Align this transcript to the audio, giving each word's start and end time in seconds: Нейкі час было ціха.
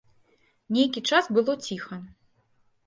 Нейкі 0.77 1.03
час 1.11 1.31
было 1.39 1.57
ціха. 1.69 1.95